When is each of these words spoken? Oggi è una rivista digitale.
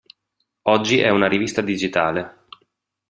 Oggi 0.63 0.97
è 0.97 1.09
una 1.09 1.27
rivista 1.27 1.61
digitale. 1.61 2.47